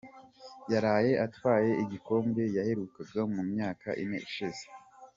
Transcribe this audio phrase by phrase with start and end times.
[0.71, 4.63] yaraye Atwaye igikombe yaherukaga mu myaka Ine ishize